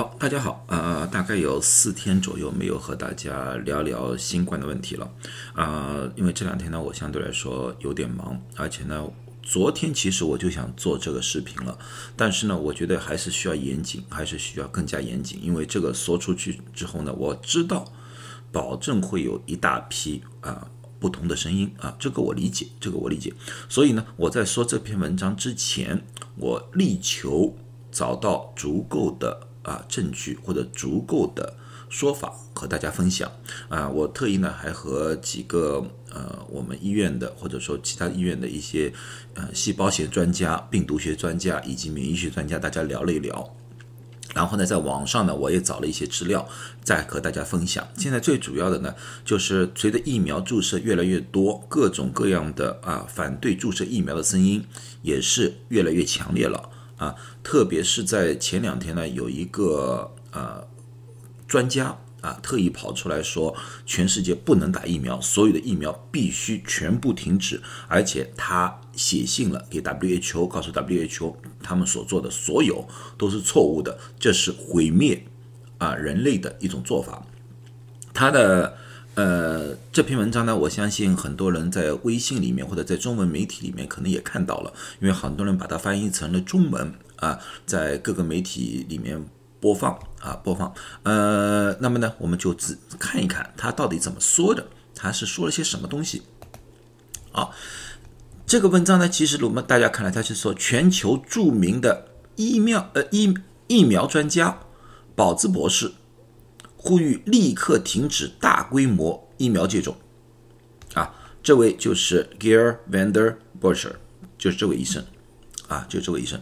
[0.00, 5.06] 好，大家好，呃，大概有四天左右没有和大家聊聊新冠的问题了，
[5.52, 9.06] 啊，因为这两天呢，我相对来说有点忙，而且呢，
[9.42, 11.78] 昨天其实我就想做这个视频了，
[12.16, 17.84] 但是呢，我觉得还是需要严谨，还是需要更加严谨，因为这个说出去之后呢，我知道，
[18.50, 20.66] 保证会有一大批啊
[20.98, 23.34] 不同的声音啊，这个我理解，这个我理解，
[23.68, 26.06] 所以呢，我在说这篇文章之前，
[26.36, 27.54] 我力求
[27.92, 29.48] 找到足够的。
[29.62, 31.56] 啊，证据或者足够的
[31.88, 33.30] 说法和大家分享
[33.68, 33.88] 啊！
[33.88, 38.92] 我特意呢还和几个呃我们医院的或者说其他医院的一些
[39.34, 43.54] 呃细胞学专家、病毒学专家以及免疫学专家，大家聊了一聊。
[44.32, 46.48] 然后呢，在网上呢我也找了一些资料，
[46.84, 47.86] 再和大家分享。
[47.96, 54.64] 现在最主要的呢，就是随着疫苗注射越来越多，各种各样的啊反对注射疫苗的声音
[55.02, 56.70] 也是越来越强烈了。
[57.00, 60.68] 啊，特别是在前两天呢，有一个呃
[61.48, 75.24] 专家啊，特意跑出来说，全世界不能打疫苗，所有的疫苗必须全部停止，而且他写信了给 WHO，告诉 WHO 他们所做的所有都是错误的，这是毁灭
[75.78, 77.26] 啊人类的一种做法。
[78.12, 78.76] 他的。
[79.20, 89.22] 呃，这篇文章呢，我相信很多人在微信里面或者在中文媒体里面可能也看到了，因为很多人把它翻译成了中文啊，在各个媒体里面
[89.60, 90.72] 播放啊播放。
[91.02, 96.22] 呃，那么呢，我们就只看一看他到底怎么说的，他是说了些什么东西。
[97.30, 97.52] 好，
[98.46, 103.34] 这个文章呢，其实我们大家看来，他是说全球著名的疫苗呃疫
[103.66, 104.60] 疫苗专家
[105.14, 105.92] 宝兹博士。
[106.82, 109.94] 呼吁立刻停止大规模疫苗接种，
[110.94, 113.92] 啊，这位就是 Gear Vander Busher，
[114.38, 115.04] 就是这位医生，
[115.68, 116.40] 啊，就这位医生，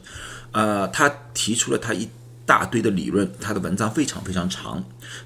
[0.52, 2.08] 呃，他提出了他一
[2.46, 4.84] 大堆的理论，他的文章非常非常长。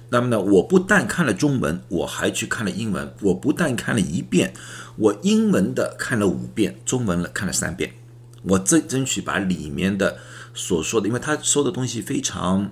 [0.09, 3.13] 那么呢，我不但看了中文，我还去看了英文。
[3.21, 4.55] 我不但看了一遍，
[4.95, 7.93] 我英文的看了五遍，中文了看了三遍。
[8.41, 10.17] 我争争取把里面的
[10.55, 12.71] 所说的，因为他说的东西非常。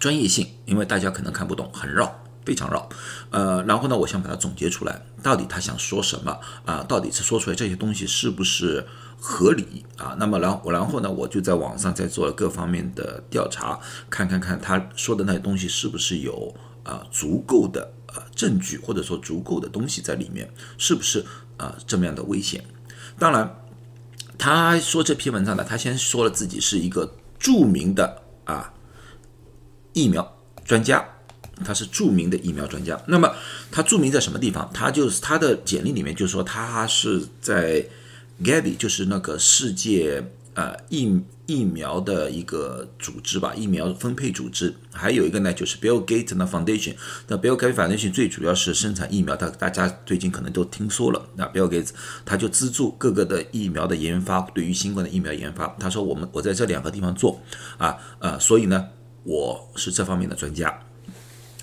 [0.00, 2.10] 专业性，因为大家可能看不懂，很绕，
[2.44, 2.88] 非常绕。
[3.28, 6.82] 呃，然后呢，我想把它总结出来，到底他想说什么啊？
[6.88, 8.84] 到底是说出来这些东西是不是
[9.18, 10.16] 合理啊？
[10.18, 13.78] 那么，然后，然后呢，我就在网上在做了各方面的调查，
[14.08, 16.52] 看看看他说的那些东西是不是有
[16.82, 21.22] 啊足够的啊证据，或者说足够的东西在里面，是不是
[21.58, 22.64] 啊这么样的危险？
[23.18, 23.54] 当然，
[24.38, 28.72] 他说这篇文章呢，他先说了自己是一个著名的啊。
[30.00, 31.04] 疫苗专家，
[31.64, 32.98] 他是著名的疫苗专家。
[33.06, 33.30] 那么
[33.70, 34.70] 他著名在什么地方？
[34.72, 37.86] 他就是他的简历里面就说他是在
[38.42, 40.24] Gavi，就是那个世界
[40.54, 44.74] 呃疫疫苗的一个组织吧，疫苗分配组织。
[44.92, 46.94] 还有一个呢，就是 Bill Gates 的 Foundation。
[47.28, 51.26] 那 Bill Gates Foundation 最主要是生产疫苗，大大家最近可能都听说了。
[51.34, 51.90] 那 Bill Gates
[52.24, 55.66] 他就资助各个的疫苗的研发，对于新冠的疫苗研发。
[55.78, 57.42] 他说我们我在这两个地方做
[57.76, 58.88] 啊呃，所以呢。
[59.22, 60.68] 我是这方面的专家，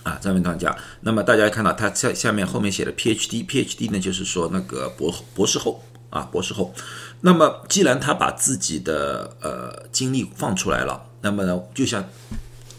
[0.04, 0.76] 啊，这方面专家。
[1.02, 6.74] 那么大家看到他在下面后面写的 PhD，PhD 呢就是说那个博博士后啊，博士后。
[7.22, 12.08] 那么既然他把自己的呃经历放出来了，那么呢就像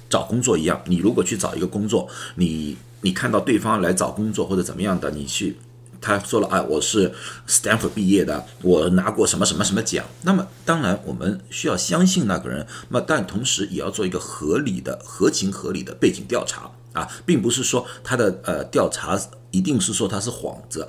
[0.08, 5.58] 找工作一样，你如果去找一个工作，你你看到对方来找工作或者怎么样的，你去。
[6.00, 7.12] 他说了啊，我是
[7.46, 10.04] Stanford 毕业的，我拿过什么什么什么奖。
[10.22, 19.20] 那么当然我们需要相信那个人，那么但同时也要做一个合理的、合情合理的背景调查啊，并不是说他的呃调查
[19.50, 20.86] 一定是说他是幌子，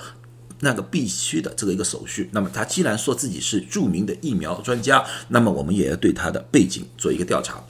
[0.59, 2.29] 那个必须的这个一个手续。
[2.31, 7.63] 那么他既然说自己是著名的疫苗专家，那么我们也要对他的背景做一个调查。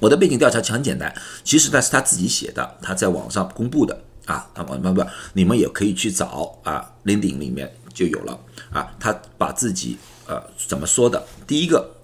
[0.00, 4.02] 我的背景调查其实很简单，其实那是他自己写的，他在网上公布的。
[4.26, 8.38] 啊，啊不不不，你们也可以去找啊，LinkedIn 里面就有了
[8.72, 8.94] 啊。
[9.00, 11.26] 他把自己呃怎么说的？
[11.46, 11.96] 第一个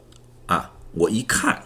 [0.46, 1.64] 啊，我一看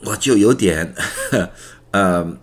[0.00, 0.94] 我就有点
[1.92, 2.36] 呃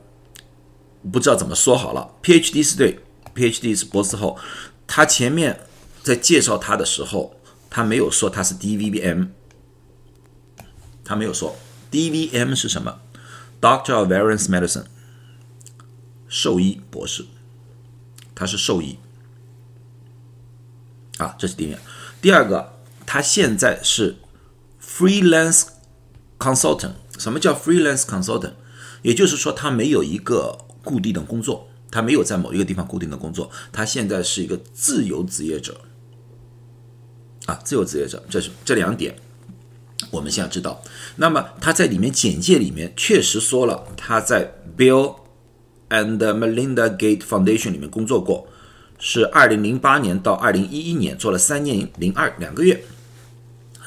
[1.12, 2.10] 不知道怎么说好了。
[2.24, 3.00] PhD 是对
[3.36, 4.40] ，PhD 是博士后。
[4.88, 5.60] 他前面
[6.02, 7.36] 在介绍他的时候，
[7.70, 9.30] 他没有说他是 DVM，
[11.04, 11.56] 他没有说
[11.92, 13.00] DVM 是什么
[13.60, 14.86] ，Doctor of Variance Medicine。
[16.34, 17.24] 兽医博士，
[18.34, 18.98] 他是兽医
[21.20, 21.80] 啊，这是第一点。
[22.20, 22.74] 第二个，
[23.06, 24.16] 他现在是
[24.84, 25.66] freelance
[26.40, 26.94] consultant。
[27.20, 28.54] 什么叫 freelance consultant？
[29.04, 35.82] 也就是说，他没有一个固定的工作，他没有在某一个地方固定的工作，他现在是一个自由职业者
[37.46, 38.24] 啊，自由职业者。
[38.28, 39.16] 这是这两点。
[40.10, 40.82] 我们现在知道，
[41.18, 45.23] 那么他在里面简介里面确实说了，他在 Bill
[45.90, 48.48] and Melinda Gates Foundation 里面工作过，
[49.00, 52.84] 是二零零八年到二零一一年做了三年零二两个月，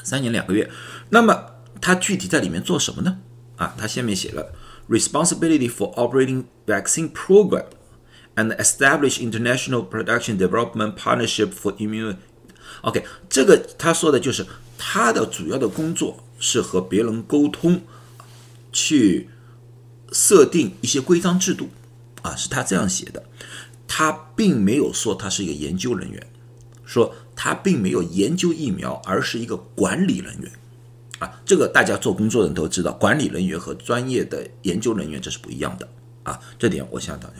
[0.03, 0.69] 三年两个月。
[1.09, 1.45] 那么
[1.81, 3.19] 他具体在里面做什么呢？
[3.57, 4.53] 啊，他下面写了
[4.89, 7.65] responsibility for operating vaccine program
[8.35, 12.17] and establish international production development partnership for immune。
[12.81, 14.45] OK，这个他说的就是
[14.77, 17.81] 他的主要的工作是和别人沟通，
[18.71, 19.29] 去
[20.11, 21.69] 设定一些规章制度，
[22.27, 23.23] 啊，是他这样写的。
[23.87, 26.27] 他并没有说他是一个研究人员，
[26.83, 30.51] 说他并没有研究疫苗，而是一个管理人员。
[31.19, 35.87] 啊，这个大家做工作的人都知道，管理人员和专业的研究人员这是不一样的
[36.21, 37.35] 啊，这点我想大家。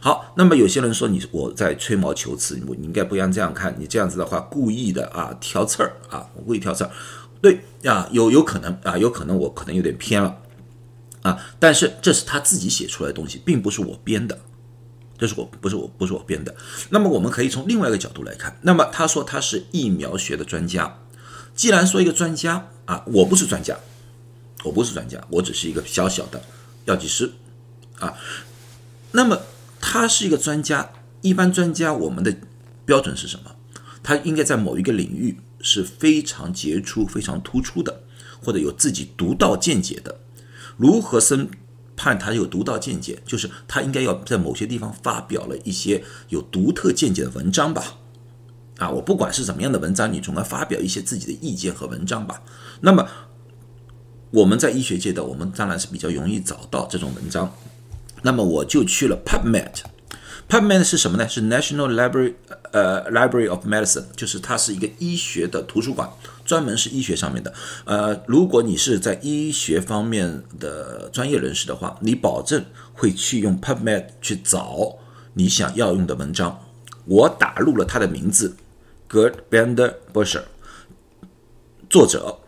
[0.00, 6.90] 好，那么有些人说你我在吹毛求疵，你你应该不要这样看，你这样子的话故意的啊挑刺儿啊，我故意挑刺儿，
[7.42, 10.34] 对啊，有有可能啊，有可能我可能有点偏了
[11.22, 14.38] 啊，但是这是他自己写出来的东西，并不是我编的，
[15.18, 16.54] 这是我不是我不是我编的。
[16.90, 20.98] 那么我们可以从另外一个角度来看，那么他说他是疫苗学的专家，
[21.54, 23.78] 既然说一个专家啊，我不是专家，
[24.64, 26.42] 我不是专家，我只是一个小小的
[26.84, 27.32] 药剂师
[27.98, 28.14] 啊，
[29.12, 29.40] 那么。
[29.82, 30.92] 他是一个专家，
[31.22, 32.36] 一般专家我们的
[32.84, 33.56] 标准是什么？
[34.02, 38.02] 他应该在某一个领域是非常杰出、非常突出的，
[38.44, 40.20] 或者有自己独到见解的。
[40.80, 41.50] 如何审
[41.94, 43.22] 判他有独到见解？
[43.26, 47.98] 就是他应该要在某些地方发表了一些有独特见解的文章吧？
[48.78, 52.42] 啊，我不管是怎么样的文章，你总要发表一些自己的意见和文章吧？
[52.80, 53.06] 那么
[54.30, 57.54] 我们在医学界的，我们当然是比较容易找到这种文章。
[58.22, 59.82] 那么我就去了 PubMed
[60.50, 61.28] PubMed 是什么呢？
[61.28, 62.34] 是 National Library，
[62.72, 66.10] 呃，Library of Medicine，就是它是一个医学的图书馆，
[66.44, 67.54] 专门是医学上面的。
[67.84, 72.64] 呃，如果你是在医学方面的专业人士的话，你保证
[72.94, 74.96] 会去用 PubMed 去找
[75.34, 76.60] 你想要用的文章。
[77.04, 78.56] 我打入了他的名字
[79.08, 80.42] ，Gerd Bender Busher，
[81.88, 82.40] 作者，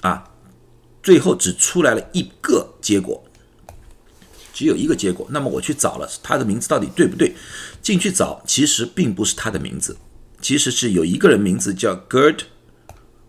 [0.00, 0.28] 啊，
[1.04, 3.22] 最后只出来了一个结果。
[4.58, 7.32] 只有一个结果，那么我去找了他的名字到底对不对？
[7.80, 9.96] 进去找，其实并不是他的名字，
[10.40, 12.38] 其实是有一个人名字叫 Gerd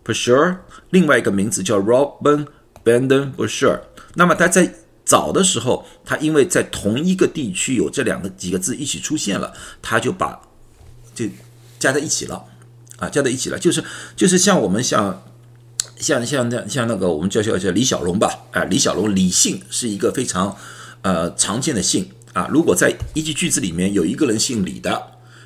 [0.02, 0.56] b u s h e
[0.90, 2.48] 另外一个名字叫 Robin
[2.84, 3.80] Banden b u s h e
[4.16, 4.74] 那么他在
[5.04, 10.42] 找的时候，他因为在同一个地区有这两个几个字一起出现了，他就把
[11.14, 11.26] 就
[11.78, 12.44] 加在一起了
[12.98, 13.84] 啊，加在一起了，就是
[14.16, 15.22] 就是像我们像
[15.96, 20.56] 像像那像那个我们叫叫叫李小龙吧，啊，李小龙李姓是一个非常。
[21.02, 25.02] 呃，常见的姓啊，如果在一句句子里面有一个人姓李的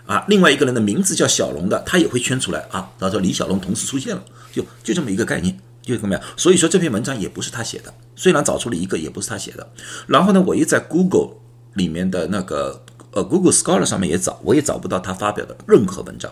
[0.07, 4.23] 啊，另外一个人的名字叫小龙的，他也会圈出来啊，到时候李小龙同时出现了，
[4.53, 6.23] 就就这么一个概念，就怎么样？
[6.37, 9.67] 所以说这篇文章也不是他写的，虽然找出了一个，也不是他写的。
[10.07, 11.37] 然后呢，我又在 Google
[11.75, 16.31] 里面的那个呃 Google Scholar 上面也找，我也找不到他发表的任何文章。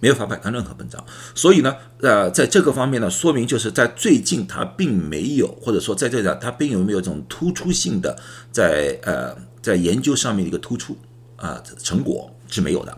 [0.00, 1.04] 没有发表他任何文章，
[1.34, 8.16] 所以呢，呃，在这个方面呢，说明就是在最近他并没有，或者说在这个他并有没有这种突出性的
[8.52, 10.96] 在呃在研究上面的一个突出
[11.34, 12.96] 啊成果是没有的，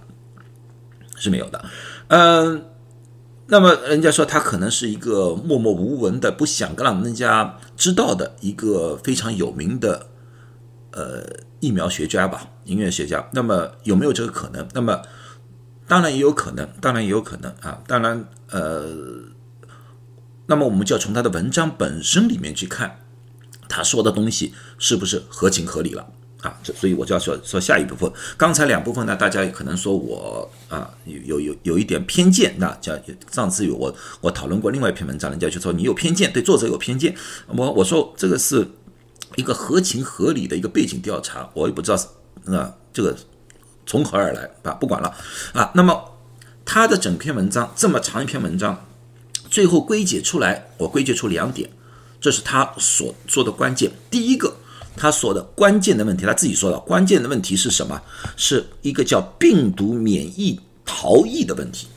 [1.17, 1.65] 是没有的。
[2.09, 2.67] 嗯，
[3.47, 10.09] 那么人家说他可能是一个默默无闻的，不想让人家知道的一个非常有名的
[10.91, 11.25] 呃
[11.61, 13.27] 疫苗学家吧，音乐学家。
[13.33, 14.69] 那么有没有这个可能？
[14.75, 15.01] 那么？
[15.91, 17.83] 当然也有可能，当然也有可能啊！
[17.89, 18.87] 当然，呃，
[20.47, 23.01] 那么我们就要从他的文章本身里面去看，
[23.69, 26.07] 他说的东西是不是合情合理了
[26.43, 26.57] 啊？
[26.63, 28.09] 这所以我就要说说下一部分。
[28.37, 32.97] 刚才两部分呢，大家可能说我啊有有有有一点偏见，那叫
[33.33, 37.17] 上次有我我讨论过另外一篇文章，人家就说你有偏见，对作者有偏见。
[37.49, 38.65] 我我说这个是
[39.35, 42.07] 一个合情合理的一个背景调查，我也不知道是
[42.55, 43.17] 啊这个。
[43.91, 44.71] 从何而来啊？
[44.75, 45.13] 不管了
[45.53, 45.69] 啊。
[45.75, 46.01] 那么
[46.65, 48.87] 他的整篇文章这么长一篇文章，
[49.51, 51.69] 最后归结出来，我归结出两点，
[52.21, 53.91] 这是他所说的关键。
[54.09, 54.55] 第一个，
[54.97, 58.01] 他说的关键的问题，他自己说的关键的问题是什么？
[58.37, 61.89] 是一个叫病毒免疫逃逸的问题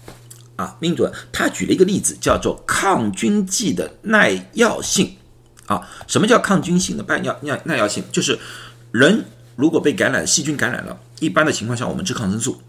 [0.55, 0.75] 啊。
[0.79, 5.15] 病毒，他举了一个例子，叫做抗菌剂的耐药性
[5.67, 5.87] 啊。
[6.07, 8.03] 什么叫抗菌性的耐药耐耐药性？
[8.11, 8.39] 就是
[8.91, 9.23] 人
[9.55, 10.97] 如果被感染细菌感染了。
[11.23, 12.61] 一般的情况下，我们吃抗生素。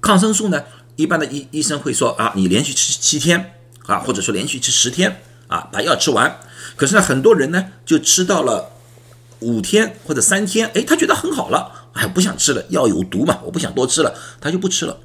[0.00, 0.64] 抗生素呢，
[0.96, 3.52] 一般的医医生会说啊，你连续吃七天
[3.86, 6.40] 啊，或者说连续吃十天啊，把药吃完。
[6.74, 8.72] 可是呢，很多人呢就吃到了
[9.38, 14.98] 五天或者三天，哎，他觉得很好了，哎，不想吃了，药有毒嘛，我不想多吃了，他就不吃了。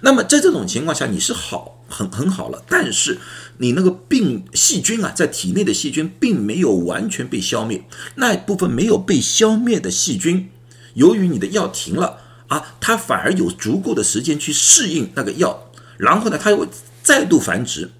[0.00, 3.18] 那么在这种情况下，你是好很很好了，但是
[3.58, 10.48] 你那个病细菌啊，在体内的细菌并没有完全被消灭，那一部分没有被消灭的细菌，
[10.94, 12.18] 由于你的药停了
[12.48, 16.66] 啊，它反而有足够的时间去适应那个药，然后呢，它又
[17.02, 17.90] 再度繁殖，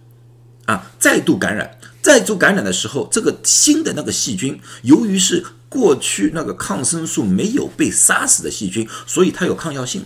[0.67, 10.05] 啊，再度感染，再度感染的时候，这个新的那个细菌，由于是过去那个抗生素没有被杀死的细菌，所以它有抗药性。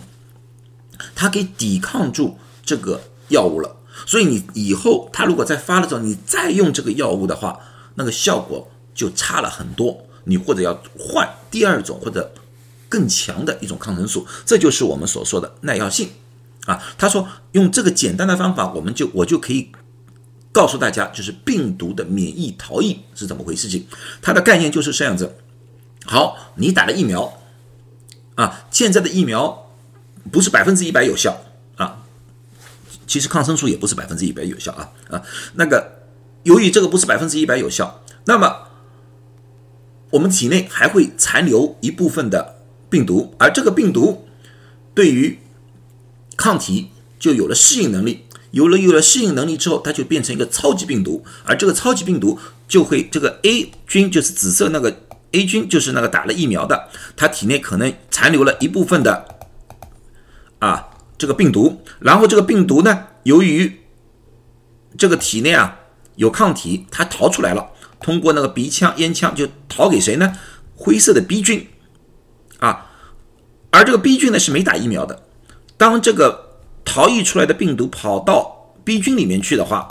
[1.13, 3.75] 它可以抵抗住这个药物了，
[4.05, 7.59] 所以你以后它如果再发的时候，你再用这个药物的话，
[7.95, 10.05] 那个效果就差了很多。
[10.23, 12.33] 你或者要换第二种或者
[12.89, 16.09] 更强的一种抗生素，这就是我们所说的耐药性
[16.65, 16.81] 啊。
[16.97, 19.71] 他说用这个简单的方法，我们就我就可以
[20.51, 23.87] 告诉大家，就是病毒的免疫逃逸是怎么回事情。
[24.21, 25.35] 它的概念就是这样子。
[26.05, 27.41] 好，你打了疫苗
[28.35, 29.63] 啊，现在的疫苗。
[30.31, 31.39] 不是百分之一百有效
[31.75, 32.01] 啊，
[33.05, 35.21] 其实抗生素也不是百分之一百有效啊啊，
[35.53, 35.99] 那个
[36.41, 38.69] 由于这个不是百分之一百有效，那么
[40.09, 42.54] 我们体内还会残留一部分的
[42.95, 44.25] 病毒，而这个病毒
[44.93, 45.37] 对于
[46.37, 46.87] 抗体
[47.19, 55.01] 就有了适应能力，有了有了适应能力之后，它就变成一个超级病毒，而这个超级病毒就会这个 A 菌就是紫色那个
[55.33, 56.87] A 菌就是那个打了疫苗的，
[57.17, 59.25] 它体内可能残留了一部分的。
[60.59, 60.87] 啊，
[61.17, 63.81] 这个病毒，然后这个病毒呢，由于
[64.97, 65.79] 这个体内啊
[66.15, 70.31] 有抗体，它逃出来了，通过那个鼻腔、咽腔就逃给谁呢？
[70.77, 71.67] 灰色的 B 菌，
[73.75, 75.23] 而这个 B 菌呢是没打疫苗的。
[75.75, 79.85] 当这个逃逸出来的病毒跑到 B 菌里面去的话，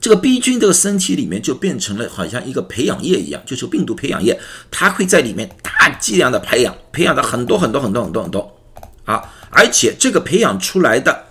[0.00, 4.36] 这个 B 菌这个身体里面就变成了好像一个培养液一样，就是病毒培养液，
[4.68, 8.56] 它会在里面大剂量的培养，培养的很多很多很多很多很多。
[9.04, 11.26] 啊，而且这个培养出来的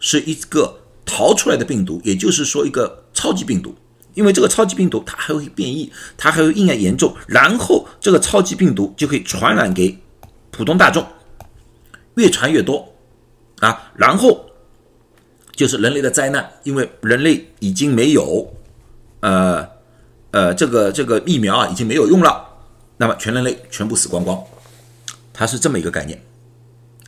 [0.00, 3.72] 是一个逃出来的病毒，也就是说一个超级病毒。
[4.14, 9.98] 因为这个超级病毒它还会变异，它还会应验严重，然后这个超级病毒就可以传染给
[10.56, 11.04] 普通大众，
[12.14, 12.94] 越传越多
[13.58, 14.46] 啊，然后
[15.50, 18.54] 就是人类的灾难，因为人类已经没有
[19.20, 19.68] 呃
[20.30, 22.46] 呃这个这个疫苗啊已经没有用了，
[22.98, 24.40] 那么全人类全部死光光，
[25.32, 26.22] 它是这么一个概念。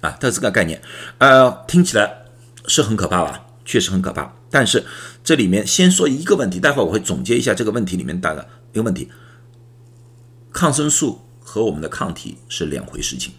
[0.02, 0.82] 啊，它这个概念，
[1.18, 2.26] 呃，听起来
[2.66, 3.46] 是很可怕吧？
[3.64, 4.36] 确实很可怕。
[4.50, 4.84] 但是
[5.24, 9.10] 这里面先说一个问题，待会我会总结一下这个问题里面大的一个问题：
[10.52, 13.32] 抗生素和我们的抗体是两回事情。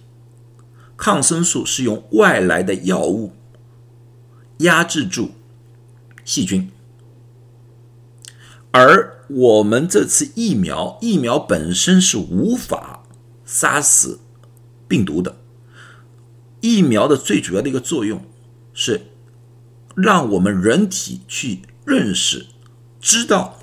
[0.95, 3.33] 抗生素是用外来的药物
[4.59, 5.31] 压制住
[6.23, 6.71] 细菌，
[8.71, 13.03] 而我们这次疫苗，疫苗本身是无法
[13.45, 14.21] 杀死
[14.87, 15.35] 病毒的。
[16.61, 18.25] 疫苗的最主要的一个作用
[18.73, 19.01] 是
[19.95, 22.47] 让我们人体去认识、
[22.99, 23.59] 知道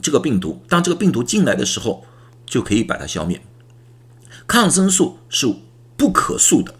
[0.00, 0.62] 这个病毒。
[0.68, 2.04] 当这个病毒进来的时候，
[2.46, 3.42] 就可以把它消灭。
[4.46, 5.54] 抗生素是
[5.96, 6.74] 不可塑的。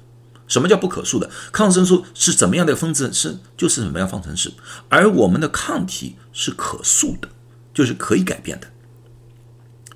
[0.46, 1.30] 什么叫不可塑的？
[1.52, 4.52] 抗生素是怎么样的分子是就是什么样方程式，
[4.88, 7.28] 而我们的抗体是可塑的，
[7.74, 8.68] 就是可以改变的。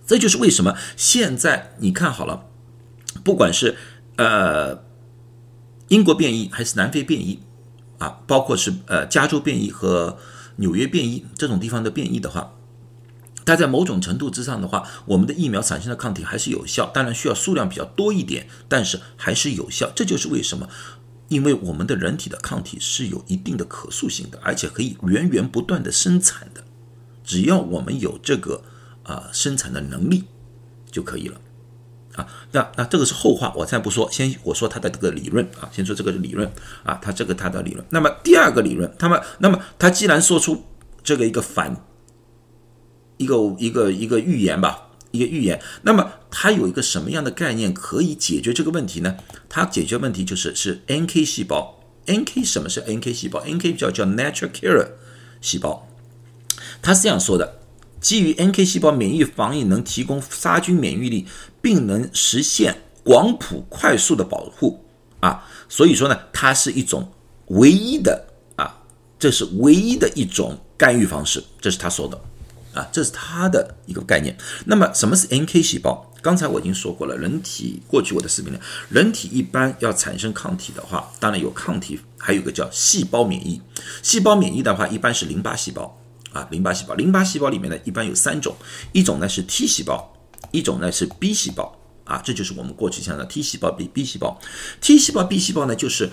[0.06, 2.46] 这就是为什么现在你看好了，
[3.24, 3.76] 不管是
[4.16, 4.88] 呃。
[5.90, 7.40] 英国变异还是南非变异
[7.98, 8.20] 啊？
[8.28, 10.16] 包括是呃加州变异和
[10.54, 12.54] 纽约变异这种地方的变异的话，
[13.50, 19.90] 它在某种程度之上的话，我们的疫苗产生的抗体还是有效，当然需要数量比较多一点，但是还是有效。
[19.92, 20.68] 这就是为什么，
[21.26, 26.62] 因为我们的人体的抗体是有一定的可塑性的，而且可以源源不断的生产的，
[27.24, 28.62] 只要我们有这个
[29.02, 30.26] 啊生产的能力
[30.92, 31.40] 就可以了。
[32.14, 36.48] 啊，那那这个是后话，我再不说，先我说它的这个理论啊，先说这个理论
[36.84, 37.84] 啊，它这个它的理论。
[37.90, 40.64] 那么第二个理论，他们那么他既然说出
[41.02, 41.74] 这个一个反
[43.20, 49.14] 一个一个一个预言吧，一个预言，那么它有一个什么样的概念可以解决这个问题呢？
[49.46, 54.88] 它解决问题就是是 NK 细胞，NK 什么是 NK 细胞？NK 叫叫 Natural Killer
[55.42, 55.86] 细胞，
[56.80, 57.58] 他是这样说的。
[58.00, 61.26] 基于 NK 细胞免疫防御能提供杀菌免疫力，
[61.60, 62.74] 并能实现
[63.04, 64.82] 广谱快速的保护
[65.20, 67.12] 啊，所以说呢，它是一种
[67.48, 68.80] 唯一的啊，
[69.18, 72.18] 这是唯一的一种干预方式，这是他说的
[72.74, 74.36] 啊，这是它的一个概念。
[74.66, 76.12] 那么什么是 NK 细胞？
[76.22, 78.58] 刚才我已经说过了，人体过去我的视频里，
[78.90, 83.60] 人体一般要产生抗体的话，当然有抗体，还有个叫细胞免疫。
[84.02, 85.96] 细胞免疫的话，一般是淋巴细胞。
[86.32, 88.54] 啊，淋巴细胞，淋巴细胞里面呢，一般有三种，
[88.92, 90.16] 一种呢是 T 细胞，
[90.52, 94.38] 一种呢是 B 细胞，啊，这就是我们过去讲的 T 细胞、B B 细胞。
[94.80, 96.08] T 细胞、B 细胞呢，就是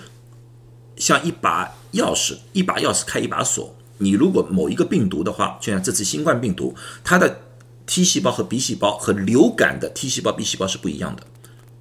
[0.96, 3.76] 像一把钥匙，一把钥匙开一把锁。
[3.98, 6.74] 你如果某一个病毒的话，就像这次新冠病毒，
[7.04, 7.40] 它的
[7.86, 11.22] T 细胞和 B 细胞和流感的 T 细胞、B 细胞是不一样的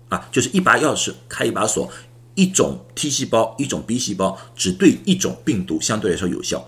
[0.09, 1.91] 啊，就是一把钥匙开一把锁，
[2.35, 6.65] 一种 T 细胞、一种 B 细胞只对一种病毒相对来说有效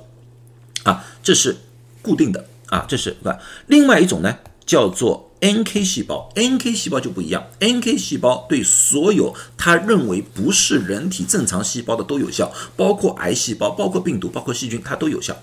[0.83, 1.55] 啊，这是
[2.01, 3.39] 固定的啊，这是吧？
[3.67, 5.28] 另外一种呢，叫做。
[5.41, 7.47] NK 细胞，NK 细胞就不一样。
[7.61, 15.37] NK 细胞对所有他认为不是人体正常细胞的都有效，包括癌细胞、包括病毒、包括细菌，它都有效，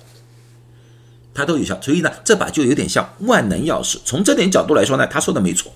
[1.32, 1.80] 它都有效。
[1.80, 3.96] 所以呢，这把就有点像万能钥匙。
[4.04, 5.72] 从这点角度来说呢，他说的没错，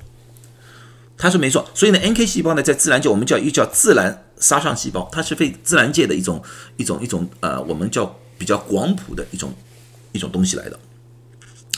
[1.16, 1.66] 他说没错。
[1.74, 6.42] 所以呢，NK 细胞呢，在自然界我们叫又叫自然杀伤细胞，它是非自然界的一种
[6.76, 9.54] 一种一种呃，我们叫比较广谱的一种
[10.12, 10.78] 一种东西来的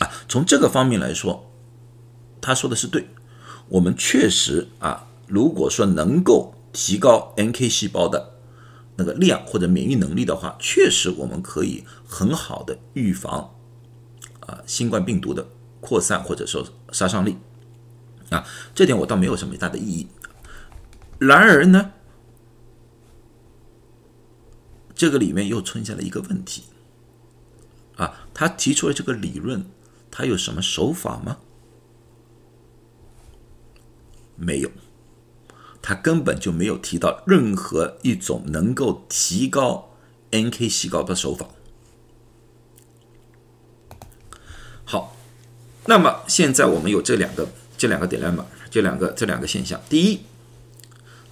[0.00, 0.10] 啊。
[0.28, 1.48] 从这个方面来说。
[2.42, 3.08] 他说的是对，
[3.68, 8.34] 我们确实啊，如果说能够提高 NK 细胞的
[8.96, 13.54] 那个量或者免疫能力的话，确实我们可以很好的预防
[14.40, 15.48] 啊新冠病毒的
[15.80, 17.38] 扩散或者说杀伤力
[18.30, 18.44] 啊，
[18.74, 20.08] 这点我倒没有什么大的异议。
[21.18, 21.92] 然而呢，
[24.96, 26.64] 这个里面又存在了一个问题
[27.96, 29.64] 啊，他提出了这个理论，
[30.10, 31.38] 他有什么手法吗？
[34.36, 34.70] 没有，
[35.80, 39.90] 他根本就没有提到任何一种能够提高
[40.30, 41.48] NK 细胞的手法。
[44.84, 45.16] 好，
[45.86, 47.48] 那么现在我们有这两个
[47.78, 49.80] 这两个点 m 嘛，这两个这两个现象。
[49.88, 50.20] 第一，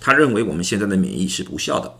[0.01, 1.91] 他认为我们现在的免疫是无效的；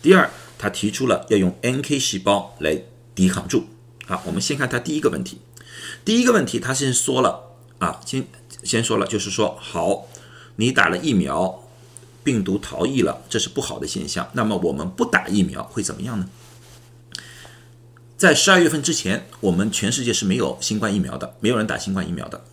[0.00, 2.82] 第二，他提出了要用 NK 细胞来
[3.14, 3.64] 抵抗住。
[4.06, 5.40] 好，我们先看他第一个问题。
[6.04, 8.26] 第一个问题，他先说了啊，先
[8.62, 10.06] 先说了，就是说好。
[10.56, 11.62] 你打了疫苗，
[12.22, 14.28] 病毒逃逸了，这是不好的现象。
[14.34, 16.28] 那么我们不打疫苗会怎么样呢？
[18.18, 22.44] 在十二月份之前，我们全世界是没有新冠疫苗的，没有人打新冠疫苗的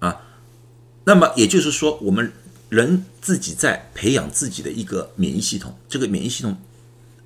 [0.00, 0.20] 啊。
[1.04, 2.30] 那么也就是说，我们
[2.68, 6.58] 人自己在培养自己的一个免疫系统，这个免疫系统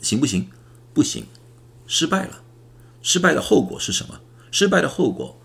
[0.00, 0.48] 行不行？
[0.94, 1.26] 不行，
[1.88, 2.42] 失败了。
[3.02, 4.20] 失败的后果是什么？
[4.52, 5.40] 失败的后果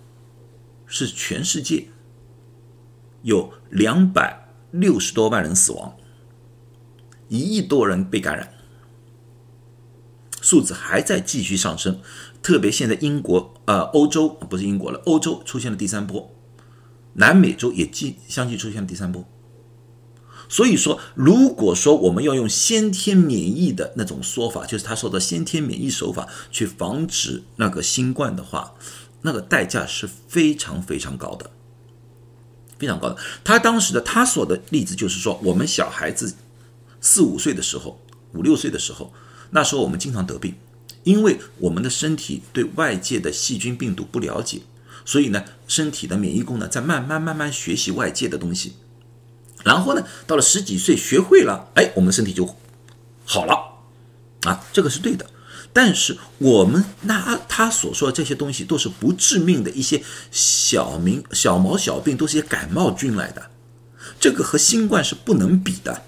[0.86, 1.88] 是全世界。
[3.24, 5.96] 有两百六十多万人死亡，
[7.28, 8.54] 一亿多人被感染，
[10.42, 12.00] 数字还在继续上升。
[12.42, 16.34] 特别现在英国、呃欧洲不是英国了，欧洲出现了第三波，
[17.14, 19.24] 南美洲也继相继出现了第三波。
[20.50, 28.74] 所以说，如果说我们要用先天免疫的那种说法，就是他说的先天免疫手法去防止那个新冠的话，
[29.22, 31.52] 那个代价是非常非常高的。
[32.82, 36.34] 非常高的，他当时的他所的例子就是说，我们小孩子
[37.00, 38.02] 四五岁的时候，
[38.34, 39.14] 五六岁的时候，
[39.52, 40.56] 那时候我们经常得病，
[41.04, 44.62] 因为我们的身体对外界的细菌病毒不了解，
[45.06, 48.74] 所以呢，身体的免疫功能在慢慢慢慢学习外界的东西，
[49.64, 52.56] 然后呢，到了十几岁学会了，哎，我们的身体就
[53.24, 53.78] 好了，
[54.50, 55.30] 啊，这个是对的。
[55.74, 63.50] 但是我们那他所说的这些东西都是不致命的一些小名小毛小病，都是些感冒菌来的，
[64.20, 66.04] 这个和新冠是不能比的。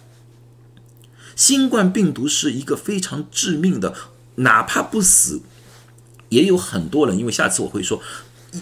[1.38, 3.96] 新冠病毒是一个非常致命的，
[4.36, 5.42] 哪怕不死，
[6.28, 8.02] 也有很多人，因为下次我会说，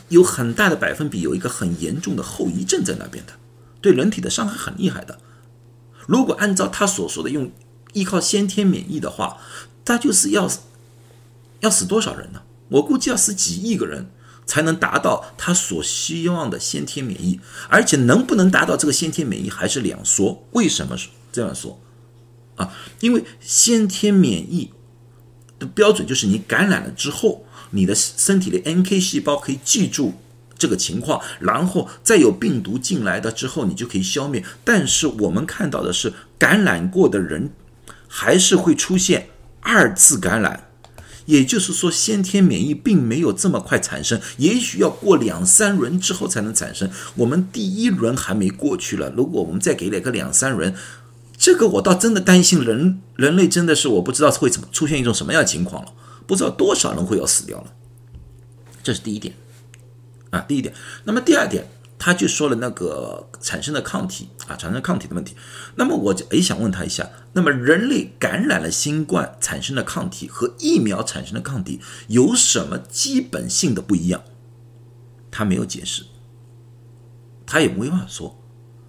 [0.10, 3.34] 有很大的百分比有一个很严重的后遗症在那边的，
[3.82, 5.18] 对人体的伤害很厉害的。
[6.06, 7.52] 如果按照他所说的用
[7.94, 9.38] 依靠先天免疫的话，
[9.84, 10.48] 他就是要。
[11.62, 12.42] 要死多少人呢？
[12.70, 14.12] 我估计要死几亿个人
[14.46, 20.48] 才能达到他所希望的先天免疫，而且能不能达到这个先天免疫还是两说。
[20.52, 20.96] 为什么
[21.32, 21.80] 这样说？
[22.56, 24.72] 啊，因为先天免疫
[25.60, 30.14] 的标准就是你感染了之后，你的身体的 NK 细胞可以记住
[30.58, 34.44] 这个情况，然后再有病毒进来的之后，你就可以消灭。
[34.64, 37.52] 但是我们看到的是，感染过的人
[38.08, 39.30] 还是会出现
[39.62, 40.71] 二次感染。
[41.26, 46.90] 也就是说，先天免疫并没有这么快产生，也许要过两三轮之后才能产生。
[47.16, 50.74] 我们第一轮还没过去了，如果我们再给了个两三轮，
[51.38, 55.94] 这个我倒真的担心人人类真的是我不知道会怎么出现一种什么样的情况了，
[56.26, 57.74] 不知道多少人会要死掉了。
[58.84, 59.34] 这是第一点
[60.32, 60.74] 啊，第一点。
[61.04, 61.68] 那么第二点。
[62.04, 65.36] 他就说了那个产生的抗体啊，产生抗体的问题。
[65.76, 74.24] 那么我也想问他一下，那么人类感染了新冠产生的抗体和疫苗产生的抗体有什么基本性的不一样？
[75.30, 76.06] 他没有解释，
[77.46, 78.36] 他也没法说。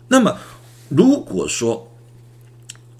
[0.09, 0.38] 那么
[0.88, 1.92] 如果说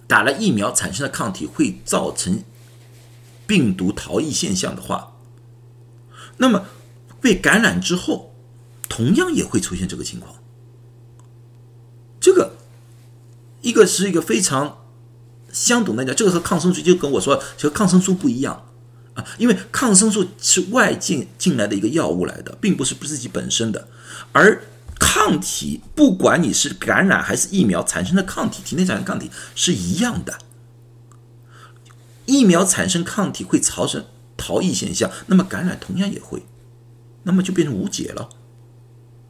[0.07, 2.45] 打了疫苗产生的抗体会造成
[3.47, 5.15] 病毒逃逸现象的话，
[6.37, 6.67] 那么
[7.19, 8.32] 被感染之后，
[8.93, 10.35] 同样也会出现这个情况。
[12.21, 12.57] 这个
[13.63, 14.85] 一个是一个非常
[15.51, 18.67] 相同的讲，这个和抗生素就跟我说，和抗生素不一样
[19.15, 23.89] 啊，因为抗生素是外界进来的一个药物来的，并不是不是自己本身的，
[24.33, 24.63] 而。
[25.05, 30.39] 抗体，不管你是感染还是疫苗产生的抗体，体内产生抗体是一样的。
[32.25, 34.05] 疫苗产生抗体会造成
[34.37, 36.45] 逃逸现象，那么感染同样也会，
[37.25, 38.29] 那么就变成无解了。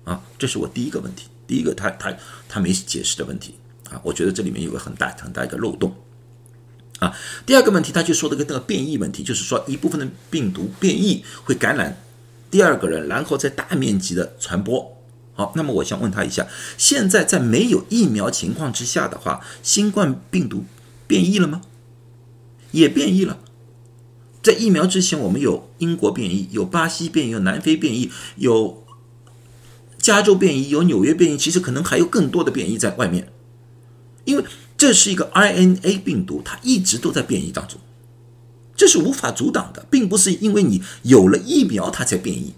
[0.05, 2.15] 啊，这是我第一个问题，第一个他他
[2.49, 3.55] 他没解释的问题
[3.91, 5.95] 啊，我觉得这里面有个很大很大一个漏洞。
[6.99, 12.01] 啊，第二个问题他就说的跟那个变异问题，就是说一部分的病毒变异会感染
[12.51, 14.97] 第二个人，然后再大面积的传播。
[15.35, 20.65] 好，那么我想问他一下，现在在没有疫苗情况之下的话，新冠病毒
[21.07, 21.63] 变异了吗？
[22.71, 23.39] 也变异了。
[24.43, 28.82] 在疫苗之前，我们有英国变异，有巴西变异，有南非变异，有
[30.03, 33.33] 加州变异，有纽约变异，其实可能还有更多的变异在外面。
[34.25, 34.45] 因为
[34.77, 37.81] 这是一个 RNA 病毒，它一直都在变异当中，
[38.77, 42.53] 这是无法阻挡的，并不是因为你有了疫苗它才变异，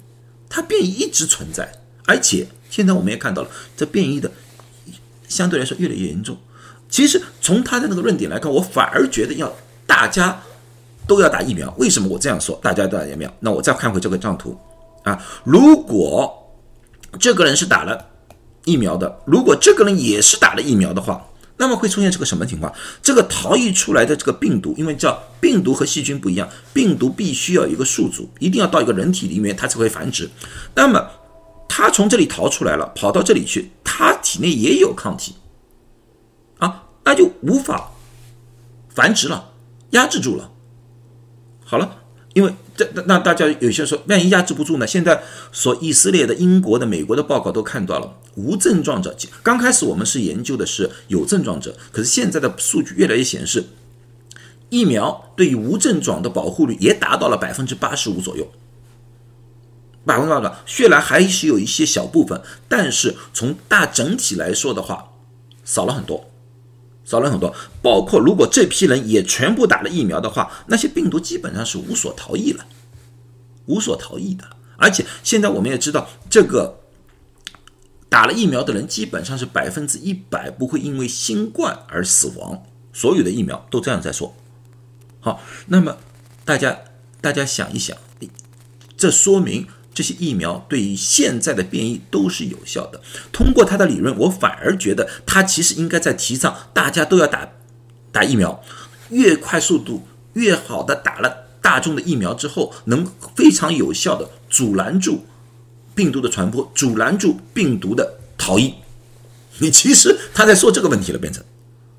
[0.49, 1.71] 它变异一直存在，
[2.07, 2.49] 而且。
[2.71, 4.29] 现在我们也看到了，这变异的
[5.29, 6.37] 相对来说越来越严重。
[6.89, 9.55] 其实从他的那个论点来看，我反而觉得要
[9.87, 10.43] 大家
[11.07, 11.73] 都要打疫苗。
[11.79, 12.59] 为什么我这样说？
[12.61, 13.33] 大家都要打疫苗？
[13.39, 14.59] 那我再看回这个张图
[15.05, 16.44] 啊，如果
[17.19, 18.07] 这个人是打了
[18.65, 22.73] 疫苗的，如果这个人也是打了疫苗的话，那么会出现这个什么情况？
[23.01, 30.29] 这个逃逸出来的这个病毒，因为叫病毒和细菌不一样，病毒必须要有一个宿主，一定要到一个人体里面它才会繁殖。
[30.75, 31.09] 那么
[31.69, 35.35] 他从这里逃出来了，跑到这里去，他体内也有抗体，
[36.59, 37.91] 啊，那就无法
[38.89, 39.53] 繁殖了，
[39.91, 40.51] 压制住了。
[41.65, 41.97] 好了，
[42.35, 44.87] 因为这那大家有些说，万一压制不住呢？
[44.87, 53.65] 现在所以色列的、英国的、美国的报告都看到了，无症状者，刚开始我们是研究的是有症状者，可是现在的数据越来越显示，
[54.69, 58.51] 疫苗对于无症状的保护率也达到了百分之八十五左右。
[60.05, 65.13] 百分之的，虽然还是有一些小部分，但是从大整体来说的话，
[65.65, 66.29] 少了很多，
[67.05, 67.55] 少了很多。
[67.83, 72.67] 包括如果这批人也全部打了疫苗的话，那些病毒基本上是无所逃逸了，
[73.67, 74.45] 无所逃逸的。
[74.77, 76.81] 而且现在我们也知道，这个
[78.09, 82.63] 打了疫苗的人基本上是百分之一百不会因为新冠而死亡，
[82.93, 84.35] 所有的疫苗都这样在说。
[85.21, 85.97] 好，那么
[86.45, 86.79] 大家
[87.21, 87.97] 大家想一想，
[88.97, 89.67] 这说明。
[89.95, 93.01] 这些疫苗对于现在的变异都是有效的。
[93.33, 97.49] 通过他的理论，我反而觉得他其实应该在提倡大家都要打
[98.11, 98.63] 打疫苗，
[99.11, 105.25] 越快速度越好的打了大众的疫苗之后，能非常有效的阻拦住
[105.95, 108.75] 病毒的传播，阻拦住病毒的逃逸。
[109.59, 111.45] 你其实他在说这个问题了，变成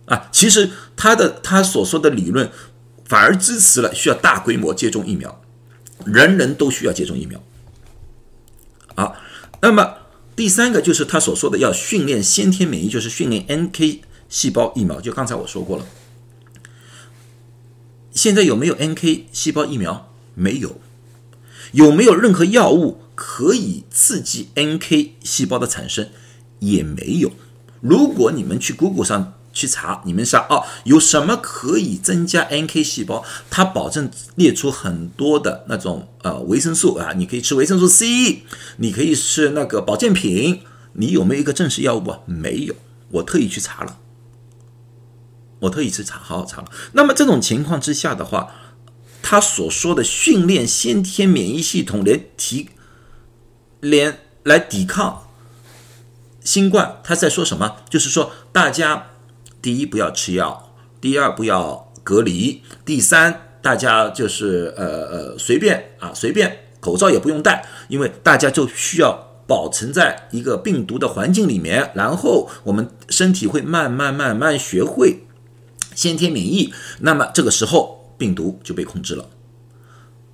[0.06, 2.52] 啊，其实他的他所说的理论
[3.06, 5.42] 反而支持了需要大规模接种疫苗，
[6.06, 7.42] 人人都需要接种疫苗。
[8.96, 9.16] 好，
[9.62, 9.96] 那么
[10.36, 15.00] 第三个就是他所说的要训练先天免疫，就是训练 NK 细胞疫苗。
[15.00, 15.86] 就刚才我说过了，
[18.12, 20.12] 现在有没有 NK 细胞疫苗？
[20.34, 20.80] 没有。
[21.72, 26.10] 有没有任何药物可以刺激 NK 细胞的产生？
[26.60, 27.32] 也没有。
[27.82, 29.34] 如果你们去 Google 上。
[29.56, 33.24] 去查你们上哦，有什么可以增加 NK 细胞？
[33.50, 38.44] 它保证列出很多的那种呃维生素啊，你可以吃维生素 C，
[38.78, 40.62] 你可以吃那个保健品。
[40.98, 42.20] 你有没有一个正式药物啊？
[42.26, 42.76] 没有，
[43.12, 43.98] 我特意去查了，
[45.62, 46.68] 我特意去查，好好查了。
[46.92, 48.52] 那么这种情况之下的话，
[49.22, 52.70] 他所说的训练先天免疫系统连提
[53.80, 55.28] 连来抵抗
[56.44, 57.78] 新冠，他在说什么？
[57.90, 59.12] 就是说大家。
[59.66, 60.70] 第一，不要吃药；
[61.02, 75.26] 第二，不要隔离；第三，大家就是呃呃随便啊随便，口罩也不用戴，因为大家就需要保存在一个病毒的环境里面，然后我们身体会慢慢慢慢学会
[75.96, 79.28] 先天免疫，那么这个时候病毒就被控制了。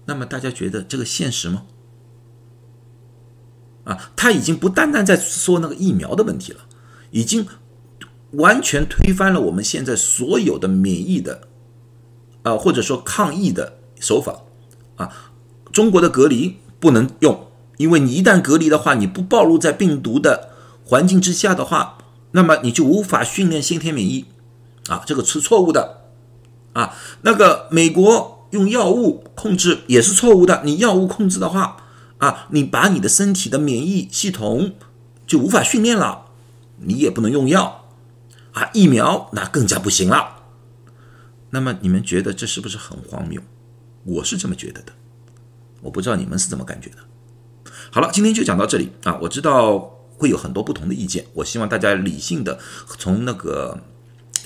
[0.03, 1.63] 那么大家觉得这个现实吗？
[3.85, 6.59] 啊，他已经不单单在说那个疫苗的问题了，
[7.11, 7.47] 已经。
[8.31, 11.47] 完全推翻了我们现在所有的免疫的，
[12.43, 14.41] 啊，或者说抗疫的手法，
[14.95, 15.09] 啊，
[15.71, 20.49] 中国的隔离不能用，因为你一旦隔离的话，你不暴露在病毒的
[20.85, 21.97] 环境之下的话，
[22.31, 24.25] 那么你就无法训练先天免疫，
[24.87, 26.01] 啊，这个是错误的。
[26.73, 26.95] 啊。
[27.23, 31.77] 那个美国用药物控制也是错误的，你药物控制的话
[32.19, 34.71] 啊，你把你的身体的免疫系统
[35.27, 36.27] 就无法训练了，
[36.77, 37.80] 你也不能用药。
[38.53, 38.69] 啊。
[38.73, 40.43] 疫苗那更加不行了。
[41.49, 43.41] 那么你们觉得这是不是很荒谬？
[44.03, 44.93] 我是这么觉得的，
[45.81, 46.97] 我不知道你们是怎么感觉的。
[47.91, 49.19] 好了，今天就讲到这里啊！
[49.21, 49.77] 我知道
[50.17, 52.57] 会有很多不同的意见，我希望大家理性的
[52.97, 53.77] 从那个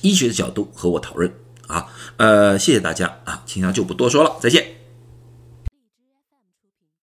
[0.02, 1.32] 医学的角度和我讨论
[1.68, 1.86] 啊。
[2.18, 4.85] 呃，谢谢大家啊，其他就不多说了，再见。